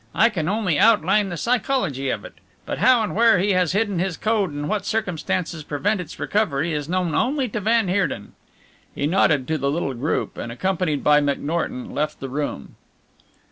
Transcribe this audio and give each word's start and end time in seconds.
I 0.15 0.29
can 0.29 0.49
only 0.49 0.79
outline 0.79 1.29
the 1.29 1.37
psychology 1.37 2.09
of 2.09 2.25
it, 2.25 2.33
but 2.65 2.79
how 2.79 3.03
and 3.03 3.13
where 3.15 3.37
he 3.37 3.51
has 3.51 3.73
hidden 3.73 3.99
his 3.99 4.17
code 4.17 4.49
and 4.51 4.67
what 4.67 4.83
circumstances 4.83 5.63
prevent 5.63 6.01
its 6.01 6.19
recovery, 6.19 6.73
is 6.73 6.89
known 6.89 7.13
only 7.13 7.47
to 7.49 7.59
van 7.59 7.87
Heerden." 7.87 8.33
He 8.95 9.05
nodded 9.05 9.47
to 9.49 9.59
the 9.59 9.69
little 9.69 9.93
group, 9.93 10.39
and 10.39 10.51
accompanied 10.51 11.03
by 11.03 11.21
McNorton 11.21 11.91
left 11.93 12.19
the 12.19 12.29
room. 12.29 12.77